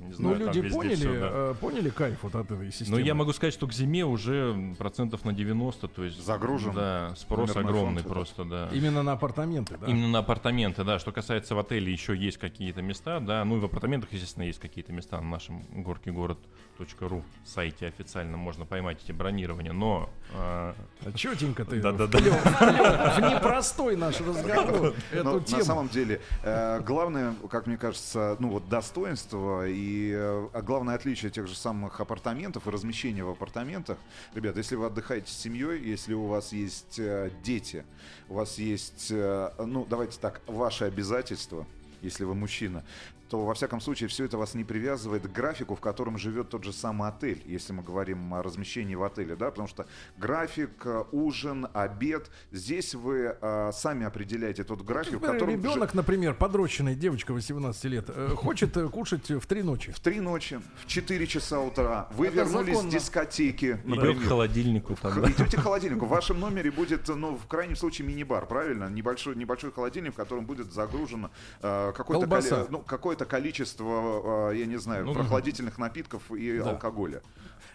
[0.00, 1.28] Там, не Ну, знаю, там люди везде поняли, всё, да.
[1.32, 3.02] э, поняли кайф вот от этой Но системы.
[3.02, 6.22] я могу сказать, что к зиме уже процентов на 90, то есть...
[6.24, 8.68] Загружен Да, спрос огромный фонд просто, да.
[8.72, 9.86] Именно на апартаменты, да?
[9.86, 10.98] Именно на апартаменты, да.
[10.98, 13.44] Что касается в отеле, еще есть какие-то места, да.
[13.44, 15.64] Ну и в апартаментах, естественно, есть какие-то места на нашем
[16.80, 19.72] горкигород.ру сайте официально можно поймать эти бронирования.
[19.72, 20.74] Но а,
[21.14, 22.18] Четенько ты Да-да-да.
[22.18, 25.58] вплел- вплел в непростой наш разговор эту Но тему.
[25.58, 30.94] на самом деле, э, главное, как мне кажется, ну вот достоинство и э, а главное
[30.94, 33.98] отличие тех же самых апартаментов и размещения в апартаментах.
[34.34, 37.84] Ребят, если вы отдыхаете с семьей, если у вас есть э, дети,
[38.28, 41.66] у вас есть, э, ну давайте так, ваши обязательства,
[42.02, 42.84] если вы мужчина,
[43.30, 46.64] то во всяком случае все это вас не привязывает к графику, в котором живет тот
[46.64, 49.86] же самый отель, если мы говорим о размещении в отеле, да, потому что
[50.18, 55.94] график, э, ужин, обед, здесь вы э, сами определяете тот график, в Например, котором ребенок,
[55.94, 59.92] например, подрощенный девочка 18 лет, э, хочет э, кушать в три ночи.
[59.92, 62.90] в три ночи, в 4 часа утра вы Это вернулись законно.
[62.90, 64.28] с дискотеки, идет к например.
[64.28, 65.30] холодильнику там, Х- да.
[65.30, 66.06] Идете к холодильнику.
[66.06, 68.88] В вашем номере будет, ну, в крайнем случае, мини-бар, правильно?
[68.90, 71.30] Небольшой, небольшой холодильник, в котором будет загружено
[71.62, 76.70] э, коле- ну, какое-то какое-то количество, э, я не знаю, Ну, прохладительных напитков и Да.
[76.70, 77.20] алкоголя.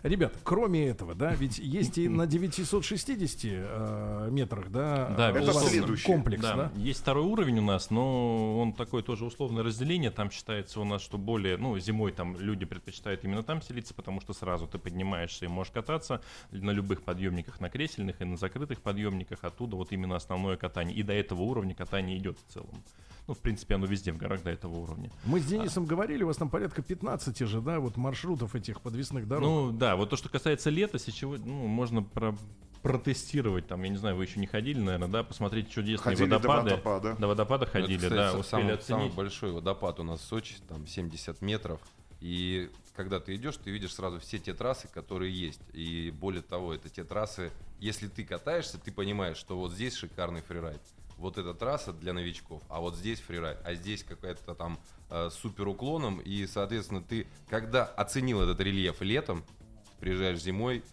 [0.04, 5.54] Ребят, кроме этого, да, ведь есть и на 960 э, метрах, да, Да, э, Это
[5.54, 6.06] следующий.
[6.06, 6.72] комплекс, Да, да?
[6.76, 10.12] есть второй уровень у нас, но он такое тоже условное разделение.
[10.12, 14.22] Там считается у нас, что более, ну, зимой там люди предпочитают именно там селиться, потому
[14.22, 16.22] что сразу ты поднимаешься и можешь кататься
[16.52, 19.44] на любых подъемниках, на кресельных и на закрытых подъемниках.
[19.44, 20.96] Оттуда вот именно основное катание.
[20.96, 22.84] И до этого уровня катание идет в целом.
[23.28, 25.10] Ну, в принципе, оно везде в горах до этого уровня.
[25.26, 29.28] Мы с Денисом говорили, у вас там порядка 15 же, да, вот маршрутов этих подвесных
[29.28, 29.44] дорог.
[29.44, 32.36] Ну, да, вот то, что касается лета, сейчас ну, можно про-
[32.82, 36.36] протестировать, там, я не знаю, вы еще не ходили, наверное, да, посмотреть чудесные Ходили до
[36.36, 36.70] водопады.
[36.72, 37.16] водопада.
[37.20, 38.86] До водопада ходили, это, да, кстати, успели самый, оценить.
[38.86, 41.82] самый большой водопад у нас в Сочи, там 70 метров.
[42.22, 45.62] И когда ты идешь, ты видишь сразу все те трассы, которые есть.
[45.74, 50.42] И более того, это те трассы, если ты катаешься, ты понимаешь, что вот здесь шикарный
[50.42, 50.82] фрирайд.
[51.18, 55.68] Вот эта трасса для новичков, а вот здесь фрирайд, а здесь какая-то там э, супер
[55.68, 56.20] уклоном.
[56.20, 59.44] И, соответственно, ты, когда оценил этот рельеф летом,
[60.00, 60.84] приезжаешь зимой,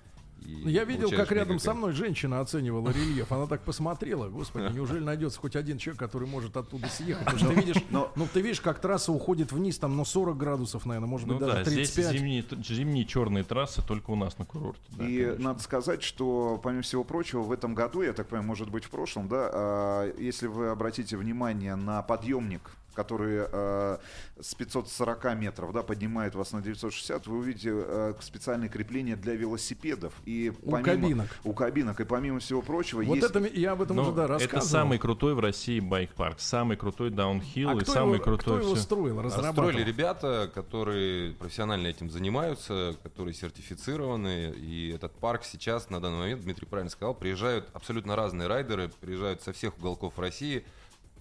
[0.45, 3.31] и Ну, Я видел, как рядом мега со мной женщина оценивала рельеф.
[3.31, 7.25] Она так посмотрела, господи, неужели найдется хоть один человек, который может оттуда съехать?
[7.25, 10.37] Потому что ты видишь, Но- ну ты видишь, как трасса уходит вниз, там, ну 40
[10.37, 12.17] градусов, наверное, может Ну быть да, даже здесь 35.
[12.19, 14.83] зимние, т- зимние черные трассы только у нас на курорте.
[14.91, 15.45] да, и конечно.
[15.45, 18.91] надо сказать, что, помимо всего прочего, в этом году, я так понимаю, может быть, в
[18.91, 23.99] прошлом, да, а, если вы обратите внимание на подъемник, который э,
[24.41, 30.13] с 540 метров, да, поднимает вас на 960, вы увидите э, специальные крепления для велосипедов.
[30.25, 31.29] И У кабинок.
[31.45, 32.01] У кабинок.
[32.01, 33.31] И помимо всего прочего, Вот есть...
[33.31, 34.71] это я об этом Но уже да это рассказывал.
[34.71, 38.59] самый крутой в России байк-парк, самый крутой даунхилл а и кто самый его, крутой кто
[38.59, 38.83] его всё.
[38.83, 39.69] строил, разрабатывал?
[39.71, 44.51] Строили ребята, которые профессионально этим занимаются, которые сертифицированы.
[44.57, 49.43] И этот парк сейчас, на данный момент, Дмитрий правильно сказал, приезжают абсолютно разные райдеры, приезжают
[49.43, 50.65] со всех уголков России,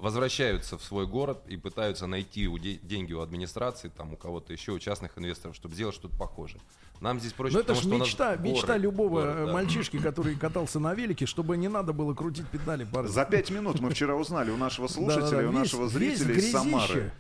[0.02, 4.52] возвращаются в свой город и пытаются найти у де- деньги у администрации, там у кого-то
[4.52, 6.62] еще, у частных инвесторов, чтобы сделать что-то похожее.
[7.00, 9.54] Нам здесь проще, Ну это потому же мечта, горы, мечта любого город, э, да.
[9.54, 12.84] мальчишки, который катался на велике, чтобы не надо было крутить педали.
[12.84, 13.08] парни.
[13.08, 17.12] За пять минут мы вчера узнали у нашего слушателя, у нашего весь зрителя из Самары.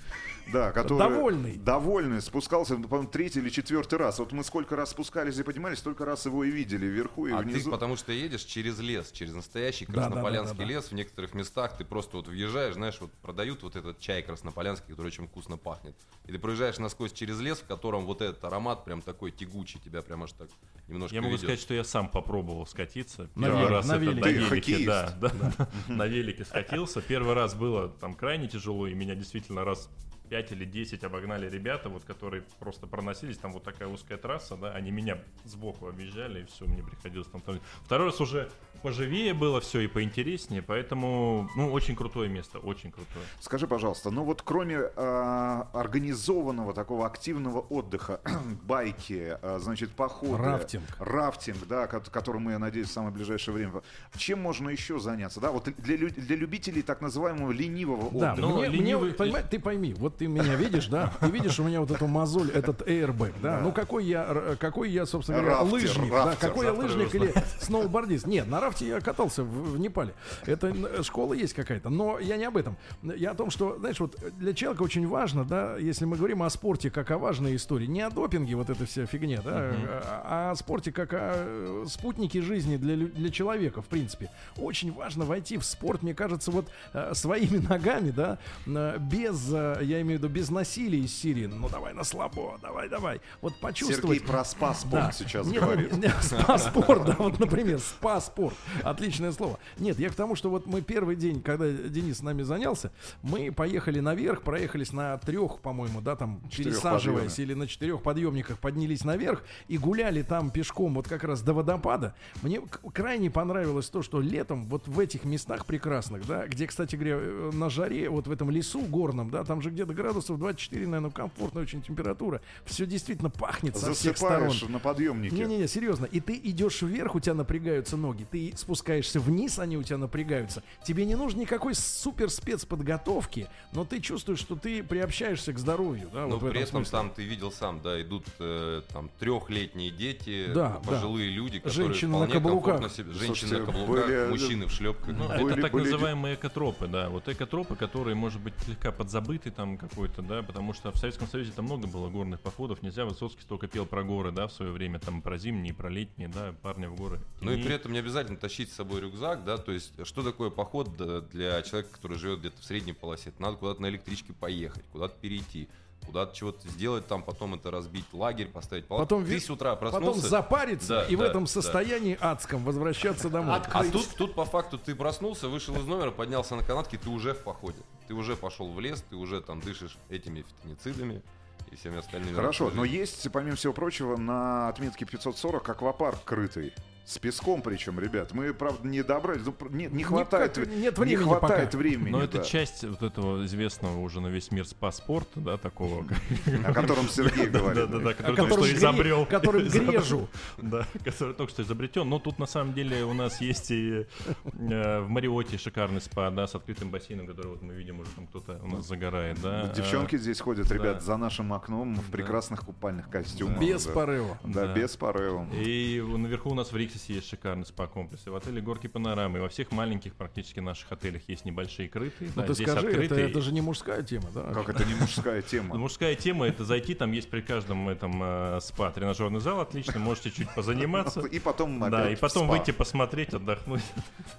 [0.51, 1.55] Да, который Довольный.
[1.57, 4.19] довольный, спускался, по-моему, третий или четвертый раз.
[4.19, 7.37] Вот мы сколько раз спускались и поднимались, столько раз его и видели вверху и А
[7.39, 7.65] внизу.
[7.65, 10.73] ты потому что едешь через лес, через настоящий краснополянский да, да, да.
[10.75, 10.85] лес.
[10.87, 15.07] В некоторых местах ты просто вот въезжаешь, знаешь, вот продают вот этот чай краснополянский, который
[15.07, 15.95] очень вкусно пахнет.
[16.27, 20.01] И ты проезжаешь насквозь через лес, в котором вот этот аромат прям такой тягучий, тебя
[20.01, 20.49] прям аж так
[20.87, 21.43] немножко Я могу ведет.
[21.45, 23.29] сказать, что я сам попробовал скатиться.
[23.35, 24.19] На Первый велике, раз на это велике.
[24.19, 24.85] на Ты велике, хоккеист.
[24.85, 27.01] да, да, на велике скатился.
[27.01, 29.89] Первый раз было там крайне тяжело, и меня действительно раз
[30.31, 34.71] 5 или 10 обогнали ребята, вот которые просто проносились, там вот такая узкая трасса, да,
[34.71, 37.41] они меня сбоку объезжали, и все, мне приходилось там...
[37.83, 38.49] Второй раз уже
[38.81, 43.25] поживее было все и поинтереснее, поэтому, ну, очень крутое место, очень крутое.
[43.41, 48.21] Скажи, пожалуйста, ну вот кроме а, организованного такого активного отдыха,
[48.63, 50.83] байки, а, значит, походы, Рафтинг.
[50.99, 53.81] рафтинг, да, ко- которым мы, я надеюсь, в самое ближайшее время,
[54.15, 58.47] чем можно еще заняться, да, вот для, для любителей так называемого ленивого Да, отдыха.
[58.47, 61.59] Ну, мне, мне ленивый- вот, понимаешь, ты пойми, вот ты меня видишь, да, ты видишь
[61.59, 65.39] у меня вот эту мозоль, этот airbag, да, ну какой я, р- какой я, собственно
[65.39, 68.27] говоря, Рафтер, лыжник, да, какой я лыжник или сноубордист.
[68.27, 70.13] Нет, на рафте я катался в, в Непале.
[70.45, 72.77] Это школа есть какая-то, но я не об этом.
[73.01, 76.49] Я о том, что, знаешь, вот для человека очень важно, да, если мы говорим о
[76.51, 80.51] спорте как о важной истории, не о допинге, вот эта вся фигня, да, а а
[80.51, 84.29] о спорте как о э, спутнике жизни для, для человека, в принципе.
[84.55, 89.79] Очень важно войти в спорт, мне кажется, вот э, своими ногами, да, э, без, э,
[89.81, 91.45] я имею в виду, без насилия из Сирии.
[91.45, 93.21] Ну давай на слабо, давай, давай.
[93.41, 94.19] Вот почувствовать.
[94.19, 95.11] Сергей про спа-спорт Да.
[95.11, 95.91] сейчас Нет, говорит.
[95.97, 98.55] не, спа-спорт, да, вот, например, спа-спорт.
[98.83, 99.59] Отличное слово.
[99.77, 103.51] Нет, я к тому, что вот мы первый день, когда Денис с нами занялся, мы
[103.51, 109.03] поехали наверх, проехались на трех, по-моему, да, там, Четырех пересаживаясь, или на четырех подъемниках поднялись
[109.03, 112.15] наверх и гуляли там пешком вот как раз до водопада.
[112.41, 112.61] Мне
[112.93, 117.51] крайне понравилось то, что летом вот в этих местах прекрасных, да, где, кстати говоря, э,
[117.53, 121.63] на жаре, вот в этом лесу горном, да, там же где-то градусов 24, наверное, комфортная
[121.63, 122.41] очень температура.
[122.65, 124.49] Все действительно пахнет со всех сторон.
[124.51, 125.35] Засыпаешь на подъемнике.
[125.35, 126.05] Не-не-не, серьезно.
[126.05, 128.25] И ты идешь вверх, у тебя напрягаются ноги.
[128.29, 130.63] Ты спускаешься вниз, они у тебя напрягаются.
[130.83, 136.09] Тебе не нужно никакой супер спецподготовки, но ты чувствуешь, что ты приобщаешься к здоровью.
[136.13, 136.91] Да, Но вот в при этом смысле.
[136.91, 142.19] там ты видел сам, да, идут э, там трехлетние дети, Да, пожилые люди, которые Женщины
[142.19, 142.79] на каблуках.
[142.81, 145.07] комфортно себе- женщины Слушайте, на каблуках, были- мужчины в шлепках.
[145.15, 147.09] Ну, Были- это так были- называемые экотропы, да.
[147.09, 151.51] Вот экотропы, которые, может быть, слегка подзабыты там какой-то, да, потому что в Советском Союзе
[151.55, 152.81] там много было горных походов.
[152.81, 156.29] Нельзя, Высоцкий столько пел про горы, да, в свое время, там, про зимние, про летние,
[156.29, 157.19] да, парни в горы.
[157.41, 160.49] Ну и при этом не обязательно тащить с собой рюкзак, да, то есть что такое
[160.51, 163.29] поход да, для человека, который живет где-то в средней полосе?
[163.29, 165.67] Это надо куда-то на электричке поехать, куда-то перейти.
[166.05, 169.19] куда-то чего-то сделать там, потом это разбить лагерь, поставить палатку.
[169.19, 170.29] Потом с утра Потом проснулся.
[170.29, 171.49] запариться Да, и в да, этом да.
[171.51, 173.61] состоянии адском возвращаться домой.
[173.71, 177.33] А тут, тут по факту ты проснулся, вышел из номера, поднялся на канатке, ты уже
[177.35, 177.77] в походе.
[178.11, 181.23] Ты уже пошел в лес, ты уже там дышишь этими фитоницидами
[181.71, 182.35] и всеми остальными.
[182.35, 186.73] Хорошо, но есть, помимо всего прочего, на отметке 540 аквапарк крытый.
[187.05, 188.33] С песком причем, ребят.
[188.33, 189.43] Мы, правда, не добрались.
[189.45, 191.77] Ну, не, не хватает, Никак нет не времени хватает пока.
[191.77, 192.09] времени.
[192.09, 196.05] Но это да, часть вот этого известного уже на весь мир спа-спорта, да, такого.
[196.65, 197.89] о котором Сергей говорит.
[197.89, 199.27] Да-да-да, О который только что изобрел.
[199.29, 199.91] Изобрел.
[199.91, 200.29] грежу.
[200.57, 202.07] Да, который только что изобретен.
[202.07, 204.05] Но тут на самом деле у нас есть и
[204.53, 208.27] э, в Мариоте шикарный спа, да, с открытым бассейном, который вот мы видим уже там
[208.27, 209.67] кто-то у нас загорает, да.
[209.75, 210.99] Девчонки здесь ходят, ребят, да.
[210.99, 213.59] за нашим окном в прекрасных купальных костюмах.
[213.59, 213.93] Без да.
[213.93, 214.39] порыва.
[214.43, 214.73] Да, Да.
[214.73, 215.47] без порыва.
[215.53, 218.25] И наверху у нас в Риксисе есть шикарный спа-комплекс.
[218.25, 219.39] И в отеле Горки Панорамы.
[219.39, 222.31] И во всех маленьких практически наших отелях есть небольшие крытые.
[222.35, 223.29] Ну да, ты здесь скажи, это, открытые.
[223.29, 224.53] это же не мужская тема, да?
[224.53, 225.75] Как это не мужская тема?
[225.81, 230.31] Мужская тема это зайти, там есть при каждом этом э, спа тренажерный зал отлично, можете
[230.31, 231.21] чуть позаниматься.
[231.31, 233.83] И потом Да, и потом выйти посмотреть, отдохнуть.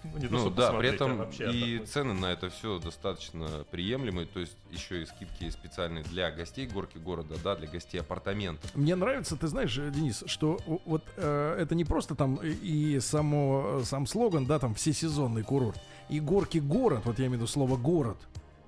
[0.05, 4.57] Ну, Ну да, при а этом и цены на это все достаточно приемлемые, то есть
[4.71, 8.75] еще и скидки специальные для гостей горки города, да, для гостей апартаментов.
[8.75, 13.85] Мне нравится, ты знаешь, Денис, что вот э, это не просто там и само, э,
[13.85, 17.77] сам слоган, да, там всесезонный курорт, и горки город, вот я имею в виду слово
[17.77, 18.19] город,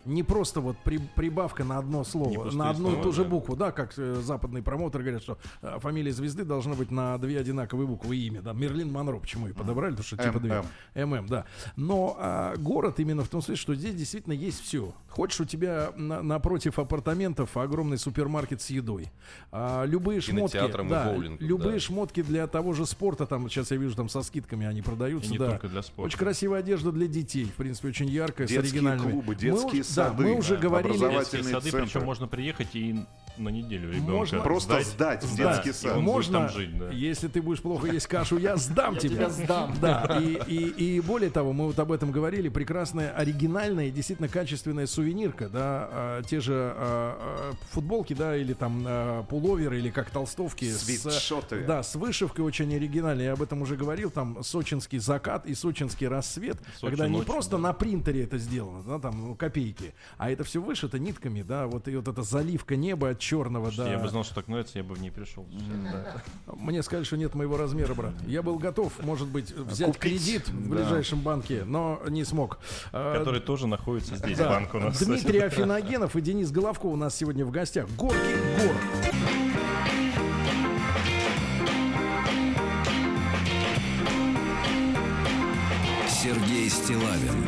[0.04, 3.30] не просто вот при- прибавка на одно слово, на одну и ту же да.
[3.30, 7.38] букву, да, как э, западные промоутеры говорят, что э, фамилия звезды должна быть на две
[7.40, 10.62] одинаковые буквы и имя, да, Мерлин Монро, почему и подобрали, потому что типа две.
[10.94, 11.26] ММ.
[11.26, 11.44] Да.
[11.76, 14.92] Но а, город именно в том смысле, что здесь действительно есть все.
[15.08, 19.10] Хочешь, у тебя на- напротив апартаментов огромный супермаркет с едой.
[19.52, 21.80] А, любые шмотки, и да, боулингом, любые да.
[21.80, 25.30] шмотки для того же спорта, там сейчас я вижу, там со скидками они И продаются,
[25.30, 25.50] не да.
[25.50, 26.06] только для спорта.
[26.08, 29.10] Очень красивая одежда для детей, в принципе, очень яркая, с Детские оригинальными.
[29.12, 30.88] клубы, Мы детские уж- сады, Да, мы уже да, говорили.
[30.92, 31.82] образовательные Детские сады, центры.
[31.86, 33.04] причем можно приехать и
[33.36, 35.96] на неделю ребенка Можно Просто сдать в Да, детский сад.
[35.98, 36.90] можно, там жить, да.
[36.90, 39.28] если ты будешь плохо есть кашу, я сдам тебя.
[39.28, 39.74] тебя сдам.
[39.80, 44.28] Да, и, и, и более того, мы вот об этом говорили, прекрасная, оригинальная, и действительно
[44.28, 49.90] качественная сувенирка, да, а, те же а, а, футболки, да, или там а, пуловеры, или
[49.90, 50.66] как толстовки.
[50.70, 51.64] с- Свитшоты.
[51.64, 56.06] да, с вышивкой очень оригинальной, я об этом уже говорил, там сочинский закат и сочинский
[56.06, 57.58] рассвет, Сочи когда не просто да.
[57.58, 59.34] на принтере это сделано, да, там ну,
[59.84, 63.70] копейки, а это все вышито нитками, да, вот и вот эта заливка неба от черного,
[63.76, 63.90] да.
[63.90, 65.46] Я бы знал, что так нравится, я бы в ней пришел.
[65.48, 66.22] Да.
[66.54, 68.14] Мне сказали, что нет моего размера, брат.
[68.26, 70.00] Я был готов, может быть, взять Купить.
[70.02, 70.74] кредит в Да.
[70.76, 72.58] ближайшем банке, но не смог.
[72.92, 74.48] А, Который тоже находится здесь, да.
[74.48, 74.98] банк у нас.
[75.02, 77.88] Дмитрий Афиногенов и Денис Головков у нас сегодня в гостях.
[77.96, 78.16] Горки
[78.58, 78.76] город.
[86.08, 87.44] Сергей Стилавин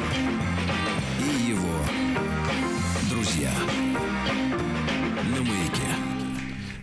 [3.47, 3.76] друзья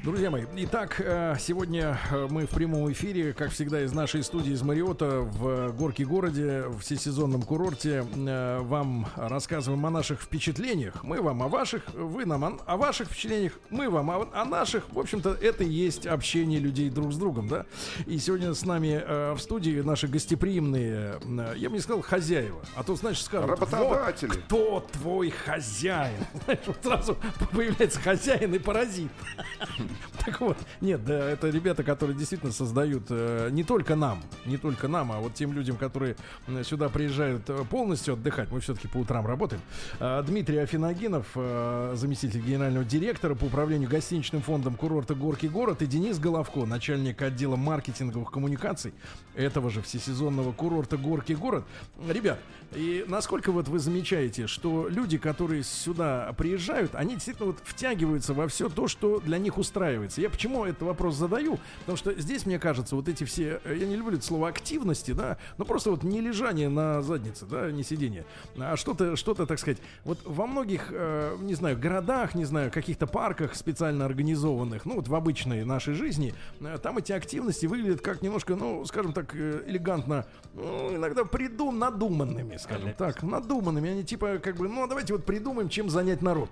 [0.04, 4.52] Друзья мои, итак, э, сегодня э, мы в прямом эфире, как всегда, из нашей студии
[4.52, 8.06] из Мариота в Горке городе, в всесезонном курорте.
[8.14, 11.02] Э, Вам рассказываем о наших впечатлениях.
[11.06, 14.92] Мы вам о ваших, вы нам о, о ваших впечатлениях, мы вам о, о наших.
[14.92, 17.66] В общем-то, это и есть общение людей друг с другом, да?
[18.06, 21.14] И сегодня с нами в студии наши гостеприимные,
[21.56, 24.28] я бы не сказал хозяева, а то, значит, скажут, Работодатели.
[24.28, 26.26] «Вот кто твой хозяин?
[26.44, 27.18] Знаешь, вот сразу
[27.54, 29.10] появляется хозяин и паразит.
[30.26, 34.88] Так вот, нет, да, это ребята, которые действительно создают э, не только нам, не только
[34.88, 36.16] нам, а вот тем людям, которые
[36.64, 38.52] сюда приезжают э, полностью отдыхать.
[38.52, 39.62] Мы все-таки по утрам работаем.
[40.00, 45.86] А, Дмитрий Афиногинов, э, заместитель генерального директора по управлению гостиничным фондом курорта Горки город, и
[45.86, 48.94] Денис Головко, начальник отдела маркетинговых коммуникаций
[49.36, 51.66] этого же всесезонного курорта Горки город.
[52.08, 52.40] Ребят,
[52.74, 58.48] и насколько вот вы замечаете, что люди, которые сюда приезжают, они действительно вот втягиваются во
[58.48, 60.22] все то, что для них устраивается.
[60.22, 61.60] Я почему этот вопрос задаю?
[61.80, 65.12] Потому что здесь, мне кажется, вот эти все, э, я не люблю это слово активности,
[65.12, 68.26] да, но просто вот не лежание на заднице, да, не сидение,
[68.58, 73.08] а что-то, что-то, так сказать, вот во многих, э, не знаю, городах, не знаю, каких-то
[73.08, 78.22] парках специально организованных, ну вот в обычной нашей жизни, э, там эти активности выглядят как
[78.22, 83.90] немножко, ну, скажем так, э, элегантно, ну, иногда придум, надуманными, скажем так, надуманными.
[83.90, 86.50] Они типа как бы, ну, давайте вот придумаем, чем занять народ.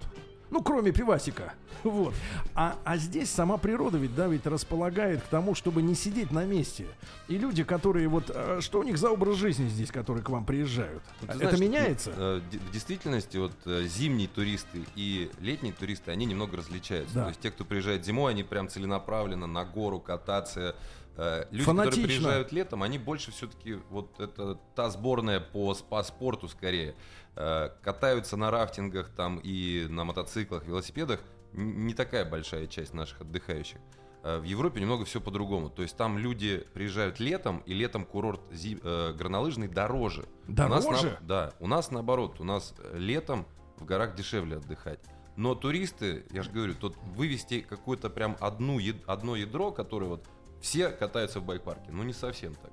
[0.52, 1.54] Ну, кроме пивасика.
[1.84, 2.14] Вот.
[2.54, 6.44] А, а здесь сама природа ведь, да, ведь располагает к тому, чтобы не сидеть на
[6.46, 6.86] месте.
[7.30, 8.30] И люди, которые вот...
[8.30, 11.02] э, Что у них за образ жизни здесь, которые к вам приезжают?
[11.22, 12.12] Ну, Это знаешь, меняется?
[12.16, 17.16] э, В действительности вот э, зимние туристы и летние туристы, они немного различаются.
[17.16, 17.24] Да.
[17.24, 20.76] То есть те, кто приезжает зимой, они прям целенаправленно на гору кататься.
[21.18, 21.92] Э, Люди, Фанатично.
[22.04, 26.96] которые приезжают летом, они больше все-таки вот это та сборная по спа-спорту скорее.
[27.36, 31.20] Э, Катаются на рафтингах там и на мотоциклах, велосипедах
[31.54, 33.78] не такая большая часть наших отдыхающих.
[34.24, 35.70] Э, В Европе немного все по-другому.
[35.70, 40.26] То есть там люди приезжают летом, и летом курорт зи- э, горнолыжный дороже.
[40.48, 41.18] У нас на- Дороже?
[41.22, 43.46] да, у нас наоборот, у нас летом
[43.78, 45.00] в горах дешевле отдыхать.
[45.36, 50.28] Но туристы, я же говорю, тут вывести какую-то прям одну, одно ядро, которое вот
[50.62, 51.90] все катаются в байк-парке.
[51.92, 52.72] Ну, не совсем так.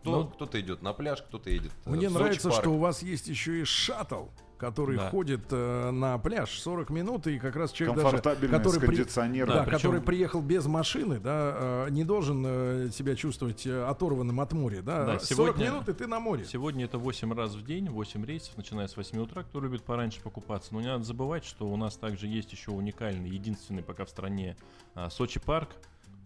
[0.00, 3.02] Кто, Ну, кто-то идет на пляж, кто-то едет э, Мне в нравится, что у вас
[3.02, 5.10] есть еще и шаттл, который Да.
[5.10, 8.96] ходит э, на пляж 40 минут, и как раз человек даже, который, при-
[9.44, 13.84] да, Да, причем- который приехал без машины, да, э, не должен э, себя чувствовать э,
[13.88, 15.04] оторванным от моря, да.
[15.04, 16.44] Да, 40 сегодня- минут и ты на море.
[16.44, 20.20] Сегодня это 8 раз в день, 8 рейсов, начиная с 8 утра, кто любит пораньше
[20.22, 20.72] покупаться.
[20.74, 24.56] Но не надо забывать, что у нас также есть еще уникальный, единственный пока в стране
[24.94, 25.70] а, Сочи парк,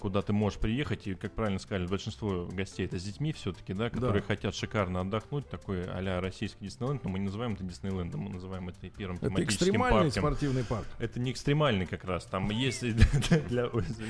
[0.03, 3.89] куда ты можешь приехать, и, как правильно сказали, большинство гостей это с детьми все-таки, да,
[3.89, 4.27] которые Да.
[4.27, 8.69] хотят шикарно отдохнуть, такой а-ля российский Диснейленд, но мы не называем это Диснейлендом, мы называем
[8.69, 10.23] это первым Это тематическим экстремальный парком.
[10.23, 10.87] спортивный парк.
[10.99, 13.67] Это не экстремальный как раз, там есть для,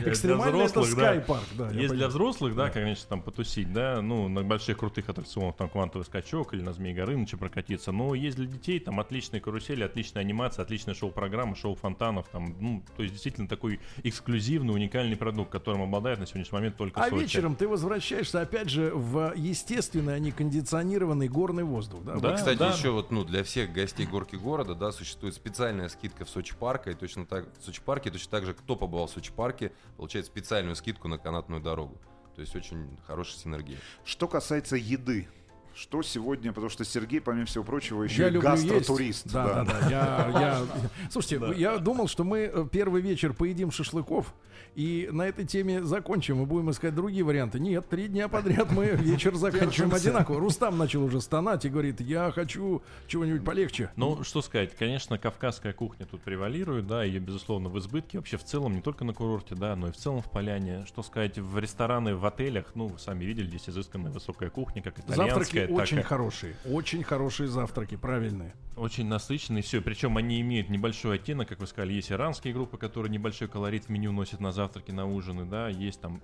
[0.06, 1.26] Экстремальный это взрослых,
[1.58, 1.70] да.
[1.72, 6.06] Есть для взрослых, да, конечно, там потусить, да, ну, на больших крутых аттракционах, там, квантовый
[6.06, 10.62] скачок или на Змеи Горыныча прокатиться, но есть для детей, там, отличные карусели, отличная анимация,
[10.62, 16.18] отличная шоу-программа, шоу фонтанов, там, ну, то есть, действительно, такой эксклюзивный, уникальный продукт, которым обладает
[16.18, 17.22] на сегодняшний момент только А Сочи.
[17.22, 22.14] вечером ты возвращаешься опять же в естественный, а не кондиционированный горный воздух, да?
[22.14, 22.28] Да.
[22.28, 22.72] Вот, кстати, да.
[22.72, 26.92] еще вот, ну, для всех гостей горки города, да, существует специальная скидка в Сочи парке,
[26.92, 30.26] и точно так, в Сочи парке, точно так же, кто побывал в Сочи парке, получает
[30.26, 32.00] специальную скидку на канатную дорогу.
[32.34, 33.76] То есть очень хорошая синергия.
[34.04, 35.28] Что касается еды,
[35.74, 39.24] что сегодня, потому что Сергей, помимо всего прочего, еще Я и гастротурист.
[39.24, 39.32] есть.
[39.32, 39.88] Да, да, да.
[39.88, 40.66] Я, я...
[41.10, 44.34] Слушайте, я думал, что мы э, первый вечер поедим шашлыков
[44.74, 47.60] и на этой теме закончим и будем искать другие варианты.
[47.60, 50.40] Нет, три дня подряд мы вечер заканчиваем одинаково.
[50.40, 53.90] Рустам начал уже стонать и говорит, я хочу чего-нибудь полегче.
[53.96, 58.44] Ну, что сказать, конечно, кавказская кухня тут превалирует, да, ее, безусловно, в избытке, вообще в
[58.44, 60.84] целом, не только на курорте, да, но и в целом в поляне.
[60.86, 64.98] Что сказать, в рестораны, в отелях, ну, вы сами видели, здесь изысканная высокая кухня, как
[64.98, 66.54] итальянская, Завтраки очень и- хорошие.
[66.64, 68.54] Очень хорошие завтраки, правильные.
[68.76, 69.80] Очень насыщенные, все.
[69.80, 73.88] Причем они имеют небольшой оттенок, как вы сказали, есть иранские группы, которые небольшой колорит в
[73.90, 76.22] меню носят на завтраки, на ужины, да, есть там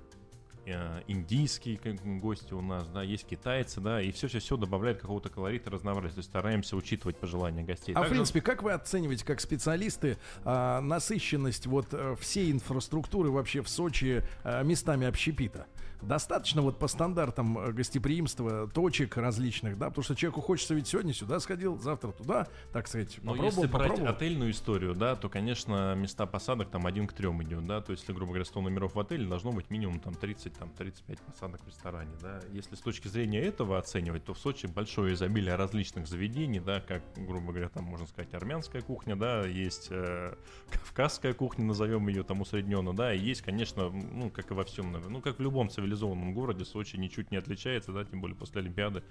[1.07, 5.71] индийские как бы, гости у нас, да, есть китайцы, да, и все-все-все добавляет какого-то колорита,
[5.71, 6.15] разнообразия.
[6.15, 7.93] То есть стараемся учитывать пожелания гостей.
[7.95, 13.31] А в Также- принципе, как вы оцениваете, как специалисты, а, насыщенность вот э, всей инфраструктуры
[13.31, 15.67] вообще в Сочи а, местами общепита?
[16.01, 19.89] Достаточно вот по стандартам э, гостеприимства точек различных, да?
[19.89, 23.73] Потому что человеку хочется ведь сегодня сюда сходил, завтра туда, так сказать, Ну, попробовал, если
[23.73, 24.15] брать попробовал.
[24.15, 28.05] отельную историю, да, то, конечно, места посадок там один к трем идет, да, то есть,
[28.05, 31.63] если, грубо говоря, 100 номеров в отеле, должно быть минимум там 30, там 35 посадок
[31.63, 32.41] в ресторане, да.
[32.53, 37.03] Если с точки зрения этого оценивать, то в Сочи большое изобилие различных заведений, да, как,
[37.17, 40.35] грубо говоря, там, можно сказать, армянская кухня, да, есть э,
[40.71, 44.93] кавказская кухня, назовем ее там усредненно, да, и есть, конечно, ну, как и во всем,
[44.93, 49.03] ну, как в любом цивилизованном городе, Сочи ничуть не отличается, да, тем более после Олимпиады,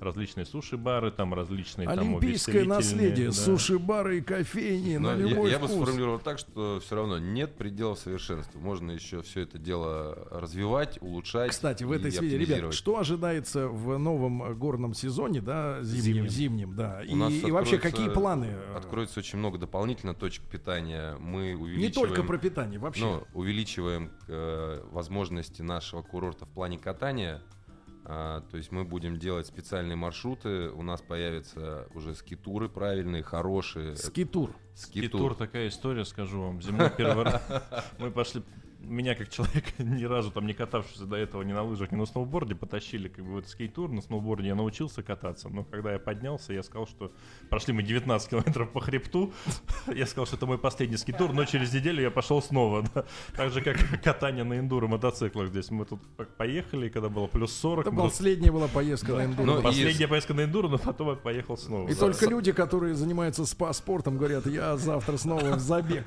[0.00, 3.32] различные суши-бары, там различные там Олимпийское увеселительные, наследие, да.
[3.32, 5.82] суши-бары и кофейни Но на я, любой я бы вкус.
[5.82, 8.58] сформулировал так, что все равно нет предела совершенства.
[8.58, 11.50] Можно еще все это дело развивать, улучшать.
[11.50, 16.28] Кстати, в этой связи, ребят, что ожидается в новом горном сезоне, да, зимнем, Зимнем.
[16.28, 18.48] зимнем, да, и, У и вообще какие планы?
[18.76, 21.16] Откроется очень много дополнительно точек питания.
[21.18, 22.08] Мы Не увеличиваем...
[22.08, 23.02] только про питание, вообще.
[23.04, 27.42] Ну, увеличиваем э, возможности нашего курорта в плане катания.
[28.10, 30.70] А, то есть мы будем делать специальные маршруты.
[30.70, 33.96] У нас появятся уже скитуры правильные, хорошие.
[33.96, 34.56] Скитур.
[34.74, 36.62] Скитур такая история, скажу вам.
[36.62, 37.42] Зимой первый раз
[37.98, 38.42] мы пошли
[38.78, 42.06] меня как человека, ни разу там не катавшегося до этого ни на лыжах, ни на
[42.06, 43.90] сноуборде, потащили как бы в этот скейтур.
[43.90, 47.10] На сноуборде я научился кататься, но когда я поднялся, я сказал, что
[47.50, 49.32] прошли мы 19 километров по хребту.
[49.94, 52.84] Я сказал, что это мой последний скейтур, но через неделю я пошел снова.
[52.94, 53.04] да.
[53.36, 55.70] Так же, как катание на эндуро мотоциклах здесь.
[55.70, 56.00] Мы тут
[56.36, 57.86] поехали, когда было плюс 40.
[57.86, 59.46] Это мы последняя была поездка на эндуро.
[59.46, 61.88] Ну, и- Последняя поездка на эндуро, но потом я поехал снова.
[61.88, 62.00] И Да.
[62.00, 66.06] только люди, которые занимаются спа-спортом, говорят, я завтра снова в забег.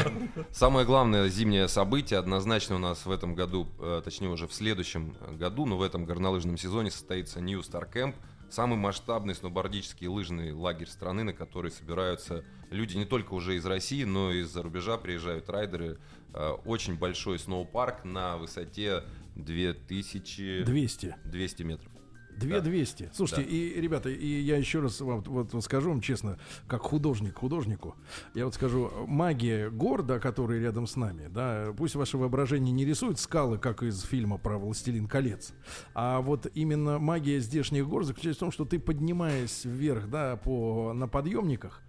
[0.51, 5.15] Самое главное зимнее событие однозначно у нас в этом году, э, точнее уже в следующем
[5.37, 8.15] году, но в этом горнолыжном сезоне состоится New Star Camp.
[8.49, 14.03] Самый масштабный сноубордический лыжный лагерь страны, на который собираются люди не только уже из России,
[14.03, 15.99] но и из-за рубежа приезжают райдеры.
[16.33, 19.03] Э, Очень большой сноупарк на высоте
[19.35, 21.63] 2200 200.
[21.63, 21.91] метров.
[22.37, 23.11] 2200.
[23.13, 23.49] Слушайте, Да.
[23.49, 27.95] и, ребята, и я еще раз вам вот, скажу вам честно, как художник художнику,
[28.33, 33.19] я вот скажу, магия города, который рядом с нами, да, пусть ваше воображение не рисует
[33.19, 35.53] скалы, как из фильма про «Властелин колец»,
[35.93, 40.93] а вот именно магия здешних гор заключается в том, что ты, поднимаясь вверх, да, по,
[40.93, 41.81] на подъемниках,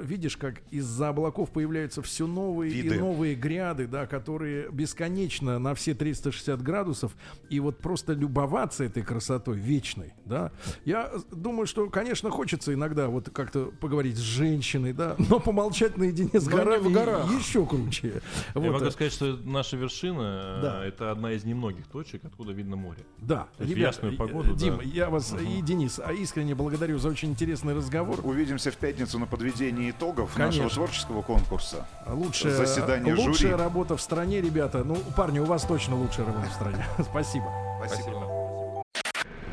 [0.00, 2.96] видишь, как из-за облаков появляются все новые Виды.
[2.96, 7.14] и новые гряды, да, которые бесконечно на все 360 градусов,
[7.50, 10.52] и вот просто любоваться этой красотой вечной, да.
[10.84, 16.40] Я думаю, что, конечно, хочется иногда вот как-то поговорить с женщиной, да, но помолчать наедине
[16.40, 17.30] с Но горами в горах.
[17.38, 18.22] еще круче.
[18.54, 20.84] Я Вот, могу э, сказать, что наша вершина э, Да.
[20.84, 23.00] это одна из немногих точек, откуда видно море.
[23.18, 24.82] Да, ребята, ясную э, погоду, Дим, да.
[24.84, 28.20] я вас и Денис а искренне благодарю за очень интересный разговор.
[28.24, 30.64] Увидимся в пятницу на подведении итогов Конечно.
[30.64, 31.86] нашего творческого конкурса.
[32.06, 33.54] Лучшая, Заседание лучшая жюри.
[33.54, 34.84] работа в стране, ребята.
[34.84, 36.84] Ну, парни, у вас точно лучшая работа в стране.
[36.98, 37.46] Спасибо.
[37.84, 38.82] Спасибо.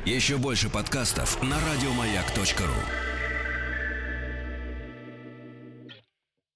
[0.06, 3.09] Еще больше подкастов на радиомаяк.ру.